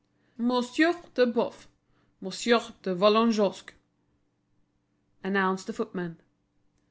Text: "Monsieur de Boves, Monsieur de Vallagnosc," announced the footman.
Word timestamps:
"Monsieur 0.39 0.93
de 1.13 1.25
Boves, 1.27 1.67
Monsieur 2.23 2.57
de 2.81 2.91
Vallagnosc," 2.91 3.71
announced 5.23 5.67
the 5.67 5.73
footman. 5.73 6.17